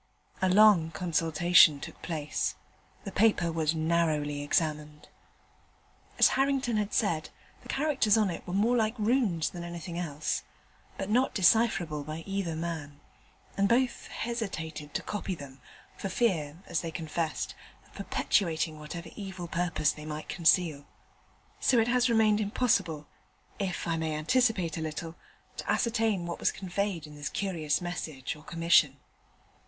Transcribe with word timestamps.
A 0.41 0.49
long 0.49 0.89
consultation 0.89 1.79
took 1.79 2.01
place. 2.01 2.55
The 3.03 3.11
paper 3.11 3.51
was 3.51 3.75
narrowly 3.75 4.41
examined. 4.41 5.09
As 6.17 6.29
Harrington 6.29 6.77
had 6.77 6.91
said, 6.91 7.29
the 7.61 7.67
characters 7.69 8.17
on 8.17 8.31
it 8.31 8.41
were 8.47 8.55
more 8.55 8.75
like 8.75 8.95
Runes 8.97 9.51
than 9.51 9.63
anything 9.63 9.99
else, 9.99 10.41
but 10.97 11.07
not 11.11 11.35
decipherable 11.35 12.03
by 12.03 12.23
either 12.25 12.55
man, 12.55 12.99
and 13.55 13.69
both 13.69 14.07
hesitated 14.07 14.95
to 14.95 15.03
copy 15.03 15.35
them, 15.35 15.61
for 15.97 16.09
fear, 16.09 16.57
as 16.65 16.81
they 16.81 16.89
confessed, 16.89 17.53
of 17.85 17.93
perpetuating 17.93 18.79
whatever 18.79 19.11
evil 19.15 19.47
purpose 19.47 19.91
they 19.91 20.07
might 20.07 20.27
conceal. 20.27 20.87
So 21.59 21.77
it 21.77 21.87
has 21.87 22.09
remained 22.09 22.41
impossible 22.41 23.05
(if 23.59 23.85
I 23.87 23.97
may 23.97 24.15
anticipate 24.15 24.79
a 24.79 24.81
little) 24.81 25.15
to 25.57 25.71
ascertain 25.71 26.25
what 26.25 26.39
was 26.39 26.51
conveyed 26.51 27.05
in 27.05 27.13
this 27.13 27.29
curious 27.29 27.81
message 27.81 28.35
or 28.35 28.41
commission. 28.43 28.97